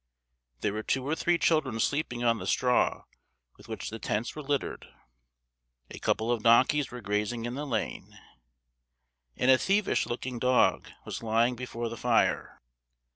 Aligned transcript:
There 0.61 0.73
were 0.73 0.81
two 0.81 1.07
or 1.07 1.13
three 1.15 1.37
children 1.37 1.79
sleeping 1.79 2.23
on 2.23 2.39
the 2.39 2.47
straw 2.47 3.03
with 3.55 3.67
which 3.67 3.91
the 3.91 3.99
tents 3.99 4.35
were 4.35 4.41
littered; 4.41 4.87
a 5.91 5.99
couple 5.99 6.31
of 6.31 6.41
donkeys 6.41 6.89
were 6.89 7.01
grazing 7.01 7.45
in 7.45 7.53
the 7.53 7.67
lane, 7.67 8.17
and 9.37 9.51
a 9.51 9.59
thievish 9.59 10.07
looking 10.07 10.39
dog 10.39 10.87
was 11.05 11.21
lying 11.21 11.55
before 11.55 11.87
the 11.87 11.97
fire. 11.97 12.59